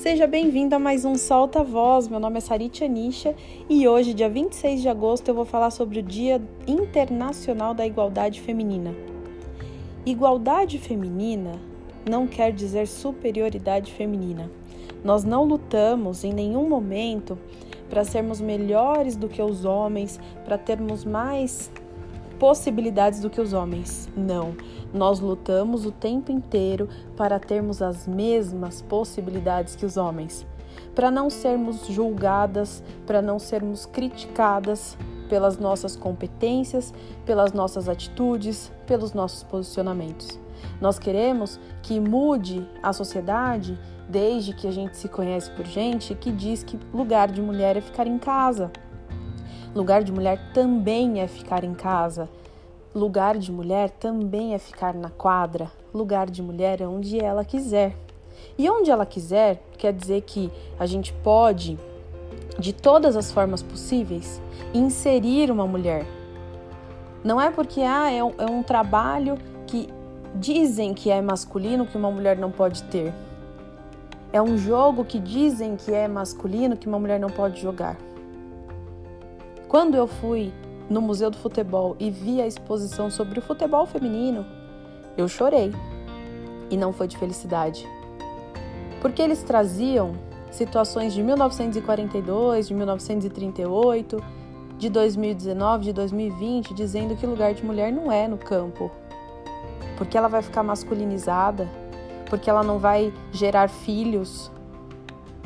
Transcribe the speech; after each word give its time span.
Seja 0.00 0.26
bem-vindo 0.26 0.74
a 0.74 0.78
mais 0.78 1.04
um 1.04 1.14
Solta 1.14 1.62
Voz. 1.62 2.08
Meu 2.08 2.18
nome 2.18 2.38
é 2.38 2.40
Sarit 2.40 2.82
Anisha 2.82 3.34
e 3.68 3.86
hoje, 3.86 4.14
dia 4.14 4.30
26 4.30 4.80
de 4.80 4.88
agosto, 4.88 5.28
eu 5.28 5.34
vou 5.34 5.44
falar 5.44 5.68
sobre 5.68 5.98
o 5.98 6.02
Dia 6.02 6.40
Internacional 6.66 7.74
da 7.74 7.86
Igualdade 7.86 8.40
Feminina. 8.40 8.94
Igualdade 10.06 10.78
feminina 10.78 11.60
não 12.08 12.26
quer 12.26 12.50
dizer 12.50 12.86
superioridade 12.86 13.92
feminina. 13.92 14.50
Nós 15.04 15.22
não 15.22 15.44
lutamos 15.44 16.24
em 16.24 16.32
nenhum 16.32 16.66
momento 16.66 17.38
para 17.90 18.02
sermos 18.02 18.40
melhores 18.40 19.16
do 19.16 19.28
que 19.28 19.42
os 19.42 19.66
homens, 19.66 20.18
para 20.46 20.56
termos 20.56 21.04
mais 21.04 21.70
possibilidades 22.40 23.20
do 23.20 23.28
que 23.28 23.40
os 23.40 23.52
homens. 23.52 24.08
Não. 24.16 24.56
Nós 24.92 25.20
lutamos 25.20 25.84
o 25.84 25.92
tempo 25.92 26.32
inteiro 26.32 26.88
para 27.14 27.38
termos 27.38 27.82
as 27.82 28.08
mesmas 28.08 28.80
possibilidades 28.80 29.76
que 29.76 29.84
os 29.84 29.98
homens, 29.98 30.46
para 30.94 31.10
não 31.10 31.28
sermos 31.28 31.86
julgadas, 31.86 32.82
para 33.06 33.20
não 33.20 33.38
sermos 33.38 33.84
criticadas 33.84 34.96
pelas 35.28 35.58
nossas 35.58 35.94
competências, 35.94 36.92
pelas 37.26 37.52
nossas 37.52 37.88
atitudes, 37.88 38.72
pelos 38.86 39.12
nossos 39.12 39.44
posicionamentos. 39.44 40.40
Nós 40.80 40.98
queremos 40.98 41.60
que 41.82 42.00
mude 42.00 42.66
a 42.82 42.92
sociedade 42.92 43.78
desde 44.08 44.54
que 44.54 44.66
a 44.66 44.72
gente 44.72 44.96
se 44.96 45.08
conhece 45.08 45.50
por 45.52 45.66
gente 45.66 46.14
que 46.14 46.32
diz 46.32 46.64
que 46.64 46.78
lugar 46.92 47.30
de 47.30 47.40
mulher 47.40 47.76
é 47.76 47.80
ficar 47.80 48.06
em 48.06 48.18
casa. 48.18 48.72
Lugar 49.72 50.02
de 50.02 50.10
mulher 50.10 50.50
também 50.52 51.20
é 51.20 51.28
ficar 51.28 51.62
em 51.62 51.74
casa. 51.74 52.28
Lugar 52.92 53.38
de 53.38 53.52
mulher 53.52 53.88
também 53.88 54.52
é 54.52 54.58
ficar 54.58 54.92
na 54.92 55.10
quadra. 55.10 55.70
Lugar 55.94 56.28
de 56.28 56.42
mulher 56.42 56.80
é 56.80 56.88
onde 56.88 57.20
ela 57.20 57.44
quiser. 57.44 57.96
E 58.58 58.68
onde 58.68 58.90
ela 58.90 59.06
quiser 59.06 59.62
quer 59.78 59.92
dizer 59.92 60.22
que 60.22 60.50
a 60.76 60.86
gente 60.86 61.12
pode, 61.12 61.78
de 62.58 62.72
todas 62.72 63.16
as 63.16 63.30
formas 63.30 63.62
possíveis, 63.62 64.42
inserir 64.74 65.52
uma 65.52 65.68
mulher. 65.68 66.04
Não 67.22 67.40
é 67.40 67.48
porque 67.48 67.80
ah, 67.80 68.10
é, 68.10 68.24
um, 68.24 68.32
é 68.38 68.46
um 68.46 68.64
trabalho 68.64 69.38
que 69.68 69.88
dizem 70.34 70.94
que 70.94 71.12
é 71.12 71.22
masculino 71.22 71.86
que 71.86 71.96
uma 71.96 72.10
mulher 72.10 72.36
não 72.36 72.50
pode 72.50 72.82
ter. 72.84 73.14
É 74.32 74.42
um 74.42 74.58
jogo 74.58 75.04
que 75.04 75.20
dizem 75.20 75.76
que 75.76 75.92
é 75.92 76.08
masculino 76.08 76.76
que 76.76 76.88
uma 76.88 76.98
mulher 76.98 77.20
não 77.20 77.30
pode 77.30 77.60
jogar. 77.60 77.96
Quando 79.70 79.94
eu 79.94 80.08
fui 80.08 80.52
no 80.88 81.00
Museu 81.00 81.30
do 81.30 81.38
Futebol 81.38 81.94
e 82.00 82.10
vi 82.10 82.42
a 82.42 82.46
exposição 82.48 83.08
sobre 83.08 83.38
o 83.38 83.42
futebol 83.42 83.86
feminino, 83.86 84.44
eu 85.16 85.28
chorei. 85.28 85.72
E 86.68 86.76
não 86.76 86.92
foi 86.92 87.06
de 87.06 87.16
felicidade. 87.16 87.86
Porque 89.00 89.22
eles 89.22 89.44
traziam 89.44 90.16
situações 90.50 91.14
de 91.14 91.22
1942, 91.22 92.66
de 92.66 92.74
1938, 92.74 94.20
de 94.76 94.88
2019, 94.90 95.84
de 95.84 95.92
2020, 95.92 96.74
dizendo 96.74 97.14
que 97.14 97.24
lugar 97.24 97.54
de 97.54 97.64
mulher 97.64 97.92
não 97.92 98.10
é 98.10 98.26
no 98.26 98.38
campo. 98.38 98.90
Porque 99.96 100.18
ela 100.18 100.26
vai 100.26 100.42
ficar 100.42 100.64
masculinizada, 100.64 101.68
porque 102.28 102.50
ela 102.50 102.64
não 102.64 102.80
vai 102.80 103.14
gerar 103.30 103.68
filhos. 103.68 104.50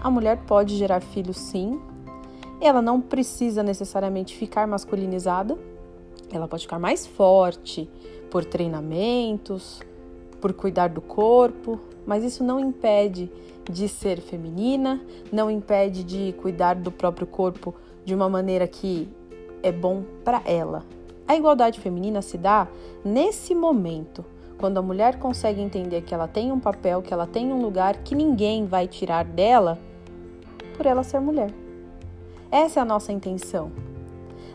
A 0.00 0.08
mulher 0.08 0.38
pode 0.46 0.76
gerar 0.76 1.00
filhos 1.00 1.38
sim, 1.38 1.80
ela 2.66 2.80
não 2.80 3.00
precisa 3.00 3.62
necessariamente 3.62 4.36
ficar 4.36 4.66
masculinizada, 4.66 5.58
ela 6.32 6.48
pode 6.48 6.62
ficar 6.62 6.78
mais 6.78 7.06
forte 7.06 7.88
por 8.30 8.44
treinamentos, 8.44 9.80
por 10.40 10.52
cuidar 10.52 10.88
do 10.88 11.00
corpo, 11.00 11.78
mas 12.06 12.24
isso 12.24 12.42
não 12.42 12.58
impede 12.58 13.30
de 13.70 13.88
ser 13.88 14.20
feminina, 14.20 15.00
não 15.30 15.50
impede 15.50 16.02
de 16.02 16.34
cuidar 16.40 16.74
do 16.74 16.90
próprio 16.90 17.26
corpo 17.26 17.74
de 18.04 18.14
uma 18.14 18.28
maneira 18.28 18.66
que 18.66 19.08
é 19.62 19.70
bom 19.70 20.02
para 20.24 20.42
ela. 20.44 20.84
A 21.28 21.36
igualdade 21.36 21.78
feminina 21.80 22.20
se 22.20 22.36
dá 22.36 22.66
nesse 23.04 23.54
momento, 23.54 24.24
quando 24.58 24.78
a 24.78 24.82
mulher 24.82 25.18
consegue 25.18 25.60
entender 25.60 26.02
que 26.02 26.14
ela 26.14 26.26
tem 26.26 26.50
um 26.50 26.58
papel, 26.58 27.02
que 27.02 27.12
ela 27.12 27.26
tem 27.26 27.52
um 27.52 27.60
lugar 27.60 27.98
que 27.98 28.14
ninguém 28.14 28.66
vai 28.66 28.88
tirar 28.88 29.24
dela 29.24 29.78
por 30.76 30.86
ela 30.86 31.02
ser 31.02 31.20
mulher. 31.20 31.61
Essa 32.52 32.80
é 32.80 32.82
a 32.82 32.84
nossa 32.84 33.10
intenção. 33.10 33.72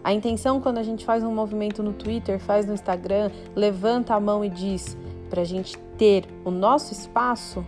A 0.04 0.14
intenção, 0.14 0.62
quando 0.62 0.78
a 0.78 0.84
gente 0.84 1.04
faz 1.04 1.24
um 1.24 1.34
movimento 1.34 1.82
no 1.82 1.94
Twitter, 1.94 2.40
faz 2.40 2.64
no 2.64 2.76
Instagram, 2.76 3.32
levanta 3.56 4.14
a 4.14 4.20
mão 4.20 4.46
e 4.46 4.50
diz 4.52 4.96
para 5.32 5.42
a 5.42 5.44
gente 5.44 5.76
ter 5.98 6.28
o 6.46 6.52
nosso 6.52 6.94
espaço, 6.94 7.66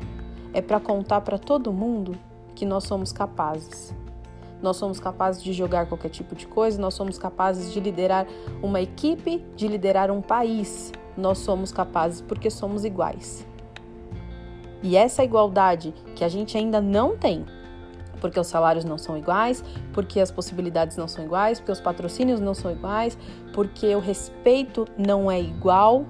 é 0.53 0.62
para 0.62 0.79
contar 0.79 1.22
para 1.22 1.40
todo 1.40 1.73
mundo 1.73 2.16
que 2.53 2.63
nós 2.63 2.84
somos 2.84 3.12
capazes. 3.12 3.91
Nós 4.62 4.78
somos 4.78 5.00
capazes 5.00 5.41
de 5.41 5.51
jogar 5.51 5.88
qualquer 5.88 6.09
tipo 6.09 6.35
de 6.35 6.46
coisa, 6.46 6.79
nós 6.79 6.94
somos 6.94 7.17
capazes 7.17 7.73
de 7.73 7.79
liderar 7.79 8.28
uma 8.61 8.79
equipe, 8.79 9.44
de 9.56 9.67
liderar 9.67 10.11
um 10.11 10.22
país. 10.22 10.91
Nós 11.17 11.40
somos 11.40 11.72
capazes 11.72 12.22
porque 12.22 12.51
somos 12.51 12.85
iguais. 12.85 13.47
E 14.84 14.96
essa 14.96 15.23
igualdade 15.23 15.91
que 16.16 16.23
a 16.23 16.29
gente 16.29 16.56
ainda 16.56 16.79
não 16.79 17.17
tem, 17.17 17.46
porque 18.19 18.40
os 18.40 18.47
salários 18.47 18.85
não 18.85 18.97
são 18.97 19.18
iguais, 19.18 19.63
porque 19.94 20.19
as 20.19 20.31
possibilidades 20.31 20.97
não 20.97 21.07
são 21.07 21.24
iguais, 21.24 21.59
porque 21.59 21.72
os 21.72 21.81
patrocínios 21.81 22.40
não 22.40 22.53
são 22.53 22.72
iguais, 22.72 23.18
porque 23.53 23.96
o 23.96 24.00
respeito 24.00 24.85
não 24.97 25.30
é 25.30 25.40
igual, 25.40 26.06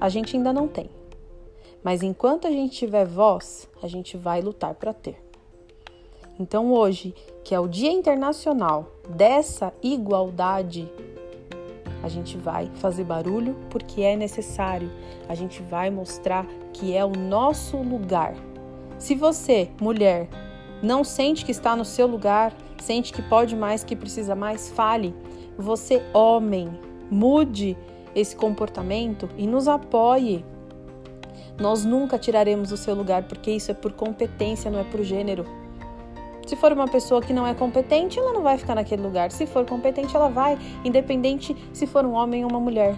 a 0.00 0.08
gente 0.08 0.36
ainda 0.36 0.52
não 0.52 0.68
tem. 0.68 0.90
Mas 1.82 2.02
enquanto 2.02 2.46
a 2.46 2.50
gente 2.50 2.76
tiver 2.76 3.06
voz, 3.06 3.68
a 3.82 3.86
gente 3.86 4.16
vai 4.16 4.40
lutar 4.40 4.74
para 4.74 4.92
ter. 4.92 5.22
Então 6.38 6.72
hoje, 6.72 7.14
que 7.44 7.54
é 7.54 7.60
o 7.60 7.68
Dia 7.68 7.90
Internacional 7.90 8.90
dessa 9.08 9.72
igualdade, 9.82 10.90
a 12.02 12.08
gente 12.08 12.36
vai 12.36 12.70
fazer 12.74 13.04
barulho 13.04 13.56
porque 13.70 14.02
é 14.02 14.16
necessário. 14.16 14.90
A 15.28 15.34
gente 15.34 15.62
vai 15.62 15.90
mostrar 15.90 16.46
que 16.72 16.94
é 16.94 17.04
o 17.04 17.10
nosso 17.10 17.78
lugar. 17.78 18.34
Se 18.98 19.14
você, 19.14 19.70
mulher, 19.80 20.28
não 20.82 21.02
sente 21.04 21.44
que 21.44 21.50
está 21.50 21.74
no 21.74 21.84
seu 21.84 22.06
lugar, 22.06 22.52
sente 22.78 23.12
que 23.12 23.22
pode 23.22 23.56
mais, 23.56 23.82
que 23.82 23.96
precisa 23.96 24.34
mais, 24.34 24.68
fale. 24.68 25.14
Você, 25.56 26.02
homem, 26.12 26.68
mude 27.10 27.76
esse 28.14 28.36
comportamento 28.36 29.28
e 29.36 29.46
nos 29.46 29.68
apoie. 29.68 30.44
Nós 31.58 31.84
nunca 31.84 32.18
tiraremos 32.18 32.72
o 32.72 32.76
seu 32.76 32.94
lugar 32.94 33.22
porque 33.24 33.50
isso 33.50 33.70
é 33.70 33.74
por 33.74 33.92
competência, 33.92 34.70
não 34.70 34.78
é 34.78 34.84
por 34.84 35.02
gênero. 35.02 35.44
Se 36.46 36.54
for 36.54 36.72
uma 36.72 36.86
pessoa 36.86 37.20
que 37.20 37.32
não 37.32 37.46
é 37.46 37.54
competente, 37.54 38.18
ela 38.18 38.32
não 38.32 38.42
vai 38.42 38.56
ficar 38.56 38.74
naquele 38.74 39.02
lugar. 39.02 39.32
Se 39.32 39.46
for 39.46 39.64
competente, 39.64 40.14
ela 40.14 40.28
vai, 40.28 40.56
independente 40.84 41.56
se 41.72 41.86
for 41.86 42.04
um 42.04 42.12
homem 42.12 42.44
ou 42.44 42.50
uma 42.50 42.60
mulher. 42.60 42.96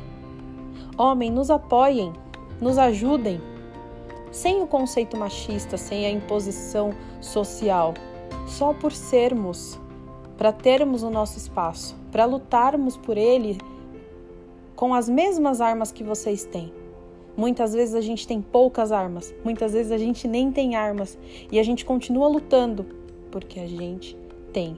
Homem, 0.98 1.30
nos 1.30 1.50
apoiem, 1.50 2.12
nos 2.60 2.76
ajudem 2.76 3.40
sem 4.30 4.62
o 4.62 4.66
conceito 4.66 5.16
machista, 5.16 5.76
sem 5.76 6.06
a 6.06 6.10
imposição 6.10 6.92
social, 7.20 7.94
só 8.46 8.72
por 8.72 8.92
sermos, 8.92 9.78
para 10.36 10.52
termos 10.52 11.02
o 11.02 11.10
nosso 11.10 11.38
espaço, 11.38 11.96
para 12.12 12.24
lutarmos 12.24 12.96
por 12.96 13.16
ele 13.16 13.58
com 14.76 14.94
as 14.94 15.08
mesmas 15.08 15.60
armas 15.60 15.90
que 15.90 16.04
vocês 16.04 16.44
têm. 16.44 16.72
Muitas 17.36 17.72
vezes 17.72 17.94
a 17.94 18.00
gente 18.00 18.26
tem 18.26 18.40
poucas 18.40 18.90
armas, 18.90 19.34
muitas 19.44 19.72
vezes 19.72 19.92
a 19.92 19.98
gente 19.98 20.26
nem 20.26 20.50
tem 20.50 20.76
armas 20.76 21.18
e 21.50 21.58
a 21.58 21.62
gente 21.62 21.84
continua 21.84 22.28
lutando 22.28 22.84
porque 23.30 23.60
a 23.60 23.66
gente 23.66 24.16
tem 24.52 24.76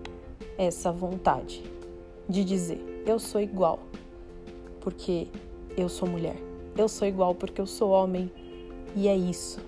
essa 0.58 0.92
vontade 0.92 1.62
de 2.28 2.44
dizer: 2.44 3.02
eu 3.06 3.18
sou 3.18 3.40
igual 3.40 3.78
porque 4.80 5.28
eu 5.76 5.88
sou 5.88 6.08
mulher, 6.08 6.36
eu 6.76 6.88
sou 6.88 7.06
igual 7.06 7.34
porque 7.34 7.60
eu 7.60 7.66
sou 7.66 7.90
homem, 7.90 8.30
e 8.94 9.08
é 9.08 9.16
isso. 9.16 9.60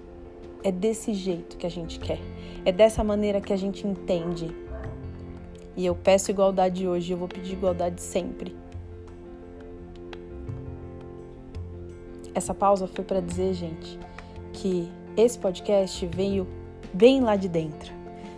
É 0.64 0.70
desse 0.70 1.12
jeito 1.14 1.56
que 1.56 1.66
a 1.66 1.70
gente 1.70 1.98
quer. 1.98 2.20
É 2.64 2.70
dessa 2.70 3.02
maneira 3.02 3.40
que 3.40 3.52
a 3.52 3.56
gente 3.56 3.86
entende. 3.86 4.54
E 5.76 5.84
eu 5.84 5.94
peço 5.94 6.30
igualdade 6.30 6.86
hoje, 6.86 7.12
eu 7.12 7.18
vou 7.18 7.28
pedir 7.28 7.54
igualdade 7.54 8.00
sempre. 8.00 8.54
Essa 12.34 12.54
pausa 12.54 12.86
foi 12.86 13.04
para 13.04 13.20
dizer, 13.20 13.54
gente, 13.54 13.98
que 14.52 14.88
esse 15.16 15.38
podcast 15.38 16.06
veio 16.06 16.46
bem 16.92 17.20
lá 17.20 17.36
de 17.36 17.48
dentro, 17.48 17.92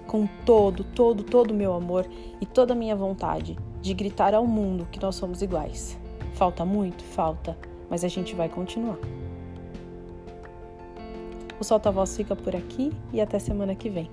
com 0.06 0.26
todo, 0.44 0.84
todo, 0.84 1.22
todo 1.22 1.50
o 1.50 1.54
meu 1.54 1.72
amor 1.74 2.06
e 2.40 2.46
toda 2.46 2.72
a 2.72 2.76
minha 2.76 2.96
vontade 2.96 3.56
de 3.80 3.94
gritar 3.94 4.34
ao 4.34 4.46
mundo 4.46 4.88
que 4.90 5.00
nós 5.00 5.14
somos 5.14 5.42
iguais. 5.42 5.98
Falta 6.34 6.64
muito? 6.64 7.04
Falta, 7.04 7.56
mas 7.90 8.02
a 8.02 8.08
gente 8.08 8.34
vai 8.34 8.48
continuar. 8.48 8.98
O 11.60 11.64
Solta 11.64 11.90
Voz 11.90 12.16
fica 12.16 12.34
por 12.34 12.54
aqui 12.54 12.92
e 13.12 13.20
até 13.20 13.38
semana 13.38 13.74
que 13.74 13.88
vem. 13.88 14.10